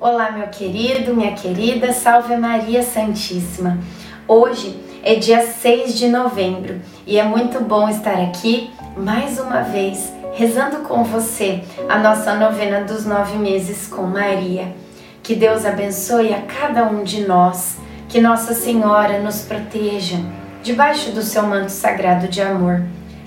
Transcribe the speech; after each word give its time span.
Olá, 0.00 0.32
meu 0.32 0.48
querido, 0.48 1.14
minha 1.14 1.32
querida, 1.32 1.92
salve 1.92 2.36
Maria 2.36 2.82
Santíssima. 2.82 3.78
Hoje 4.26 4.76
é 5.04 5.14
dia 5.14 5.46
6 5.46 5.96
de 5.96 6.08
novembro 6.08 6.80
e 7.06 7.16
é 7.18 7.22
muito 7.22 7.60
bom 7.60 7.88
estar 7.88 8.20
aqui 8.20 8.70
mais 8.96 9.38
uma 9.38 9.62
vez 9.62 10.12
rezando 10.34 10.78
com 10.78 11.04
você 11.04 11.62
a 11.88 11.98
nossa 11.98 12.34
novena 12.34 12.82
dos 12.82 13.06
nove 13.06 13.38
meses 13.38 13.86
com 13.86 14.02
Maria. 14.02 14.74
Que 15.22 15.34
Deus 15.34 15.64
abençoe 15.64 16.34
a 16.34 16.42
cada 16.42 16.84
um 16.84 17.04
de 17.04 17.26
nós, 17.26 17.78
que 18.08 18.20
Nossa 18.20 18.52
Senhora 18.52 19.20
nos 19.20 19.42
proteja 19.42 20.18
debaixo 20.62 21.12
do 21.12 21.22
seu 21.22 21.44
manto 21.44 21.70
sagrado 21.70 22.26
de 22.26 22.42
amor, 22.42 22.82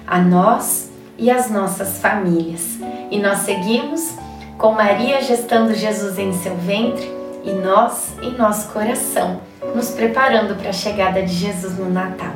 a 0.05 0.19
nós 0.19 0.91
e 1.17 1.31
as 1.31 1.49
nossas 1.49 1.97
famílias. 1.99 2.77
E 3.09 3.19
nós 3.19 3.39
seguimos 3.39 4.26
com 4.57 4.71
Maria 4.71 5.21
gestando 5.21 5.73
Jesus 5.73 6.17
em 6.17 6.33
seu 6.33 6.55
ventre 6.55 7.09
e 7.43 7.51
nós 7.51 8.13
em 8.21 8.35
nosso 8.35 8.69
coração, 8.69 9.39
nos 9.75 9.91
preparando 9.91 10.55
para 10.55 10.69
a 10.69 10.73
chegada 10.73 11.21
de 11.21 11.33
Jesus 11.33 11.77
no 11.77 11.89
Natal. 11.89 12.33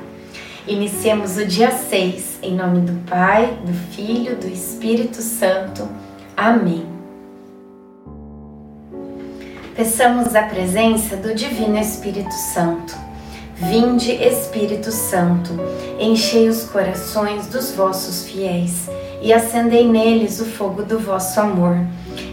Iniciemos 0.68 1.38
o 1.38 1.46
dia 1.46 1.72
6 1.72 2.40
em 2.44 2.56
nome 2.56 2.82
do 2.82 2.94
Pai, 3.10 3.58
do 3.66 3.74
Filho, 3.94 4.36
do 4.36 4.48
Espírito 4.48 5.22
Santo. 5.22 5.88
Amém. 6.38 6.86
Peçamos 9.76 10.36
a 10.36 10.44
presença 10.44 11.18
do 11.18 11.34
Divino 11.34 11.78
Espírito 11.78 12.34
Santo. 12.54 12.96
Vinde, 13.56 14.12
Espírito 14.12 14.92
Santo, 14.92 15.52
enchei 16.00 16.50
os 16.50 16.64
corações 16.64 17.48
dos 17.48 17.72
vossos 17.72 18.26
fiéis 18.26 18.90
e 19.22 19.32
acendei 19.32 19.88
neles 19.88 20.40
o 20.42 20.46
fogo 20.46 20.82
do 20.82 21.00
vosso 21.00 21.40
amor. 21.40 21.78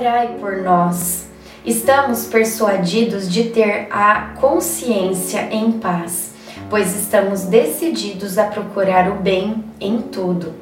orai 0.00 0.36
por 0.40 0.62
nós. 0.62 1.26
Estamos 1.64 2.24
persuadidos 2.24 3.30
de 3.30 3.50
ter 3.50 3.86
a 3.90 4.34
consciência 4.40 5.48
em 5.50 5.72
paz, 5.72 6.32
pois 6.70 6.98
estamos 6.98 7.42
decididos 7.42 8.38
a 8.38 8.44
procurar 8.44 9.10
o 9.10 9.16
bem 9.16 9.62
em 9.78 9.98
tudo. 10.00 10.54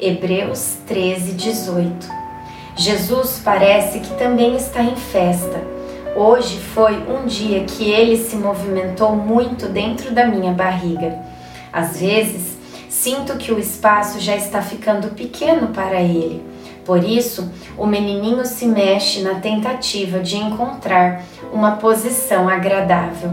Hebreus 0.00 0.76
13, 0.86 1.32
18. 1.32 2.06
Jesus 2.76 3.40
parece 3.44 3.98
que 3.98 4.14
também 4.14 4.54
está 4.54 4.82
em 4.82 4.94
festa. 4.94 5.60
Hoje 6.14 6.60
foi 6.60 6.96
um 6.96 7.26
dia 7.26 7.64
que 7.64 7.90
ele 7.90 8.16
se 8.16 8.36
movimentou 8.36 9.16
muito 9.16 9.66
dentro 9.66 10.12
da 10.12 10.24
minha 10.24 10.52
barriga. 10.52 11.18
Às 11.72 11.98
vezes, 11.98 12.56
sinto 12.88 13.36
que 13.36 13.50
o 13.50 13.58
espaço 13.58 14.20
já 14.20 14.36
está 14.36 14.62
ficando 14.62 15.08
pequeno 15.16 15.68
para 15.68 16.00
ele 16.00 16.53
por 16.84 17.02
isso, 17.02 17.50
o 17.78 17.86
menininho 17.86 18.44
se 18.44 18.66
mexe 18.66 19.22
na 19.22 19.36
tentativa 19.36 20.18
de 20.20 20.36
encontrar 20.36 21.22
uma 21.52 21.72
posição 21.72 22.48
agradável. 22.48 23.30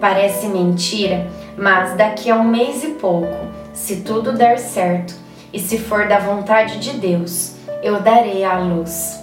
Parece 0.00 0.46
mentira, 0.46 1.26
mas 1.56 1.96
daqui 1.96 2.30
a 2.30 2.36
um 2.36 2.44
mês 2.44 2.82
e 2.84 2.88
pouco, 2.88 3.36
se 3.74 3.96
tudo 3.96 4.32
der 4.32 4.58
certo 4.58 5.14
e 5.52 5.58
se 5.58 5.78
for 5.78 6.08
da 6.08 6.18
vontade 6.18 6.78
de 6.78 6.92
Deus, 6.92 7.56
eu 7.82 8.00
darei 8.00 8.44
à 8.44 8.58
luz. 8.58 9.18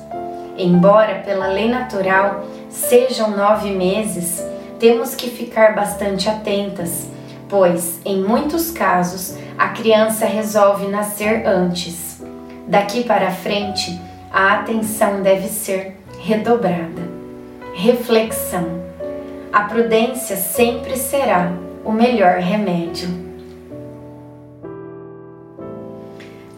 Embora 0.57 1.23
pela 1.25 1.47
lei 1.47 1.67
natural 1.67 2.45
sejam 2.69 3.31
nove 3.31 3.71
meses, 3.71 4.43
temos 4.79 5.15
que 5.15 5.29
ficar 5.29 5.73
bastante 5.73 6.29
atentas, 6.29 7.07
pois 7.49 7.99
em 8.05 8.21
muitos 8.21 8.69
casos 8.71 9.35
a 9.57 9.69
criança 9.69 10.25
resolve 10.25 10.87
nascer 10.87 11.47
antes. 11.47 12.04
Daqui 12.67 13.03
para 13.03 13.29
frente, 13.29 14.01
a 14.31 14.55
atenção 14.55 15.21
deve 15.21 15.47
ser 15.47 15.97
redobrada. 16.19 17.03
Reflexão: 17.75 18.83
a 19.53 19.61
prudência 19.61 20.35
sempre 20.35 20.97
será 20.97 21.53
o 21.83 21.91
melhor 21.91 22.39
remédio. 22.39 23.23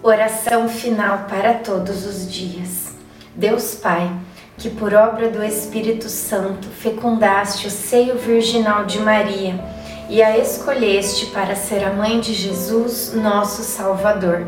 Oração 0.01 0.69
final 0.69 1.25
para 1.29 1.56
todos 1.56 2.06
os 2.06 2.31
dias. 2.31 2.94
Deus 3.35 3.75
Pai, 3.75 4.09
que 4.57 4.69
por 4.69 4.94
obra 4.94 5.29
do 5.29 5.44
Espírito 5.44 6.07
Santo 6.07 6.69
fecundaste 6.69 7.68
o 7.68 7.72
seio 7.72 8.18
virginal 8.18 8.85
de 8.85 9.00
Maria 9.00 9.59
e 10.09 10.24
a 10.24 10.38
escolheste 10.38 11.25
para 11.28 11.53
ser 11.53 11.84
a 11.84 11.91
mãe 11.91 12.22
de 12.22 12.34
Jesus, 12.34 13.13
nosso 13.13 13.62
Salvador 13.62 14.47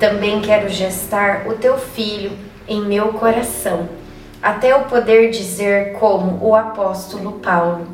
também 0.00 0.40
quero 0.40 0.70
gestar 0.70 1.46
o 1.46 1.54
teu 1.56 1.76
filho 1.76 2.32
em 2.66 2.80
meu 2.80 3.12
coração, 3.12 3.86
até 4.42 4.72
eu 4.72 4.80
poder 4.84 5.30
dizer, 5.30 5.92
como 5.92 6.42
o 6.42 6.56
apóstolo 6.56 7.32
Paulo: 7.32 7.86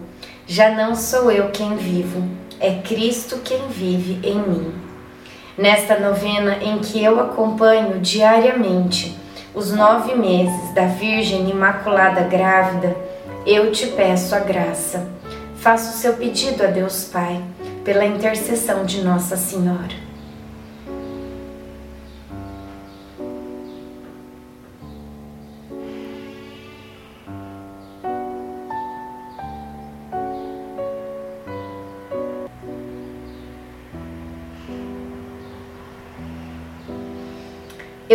Já 0.47 0.71
não 0.71 0.95
sou 0.95 1.33
eu 1.33 1.51
quem 1.51 1.75
vivo, 1.75 2.23
é 2.61 2.75
Cristo 2.75 3.41
quem 3.43 3.67
vive 3.69 4.21
em 4.23 4.39
mim. 4.39 4.73
Nesta 5.59 5.99
novena 5.99 6.59
em 6.63 6.79
que 6.79 7.03
eu 7.03 7.19
acompanho 7.19 7.99
diariamente 7.99 9.19
os 9.53 9.73
nove 9.73 10.15
meses 10.15 10.73
da 10.75 10.87
Virgem 10.87 11.51
Imaculada 11.51 12.21
Grávida, 12.21 12.97
eu 13.45 13.73
te 13.73 13.87
peço 13.89 14.35
a 14.35 14.39
graça. 14.39 15.09
Faça 15.57 15.91
o 15.91 15.95
seu 15.95 16.13
pedido 16.13 16.63
a 16.63 16.67
Deus 16.67 17.05
Pai, 17.05 17.43
pela 17.83 18.05
intercessão 18.05 18.85
de 18.85 19.03
Nossa 19.03 19.37
Senhora. 19.37 20.07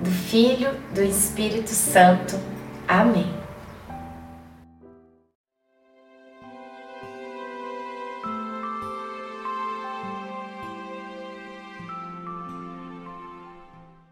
do 0.00 0.10
Filho, 0.10 0.70
do 0.94 1.02
Espírito 1.02 1.70
Santo. 1.70 2.38
Amém. 2.86 3.45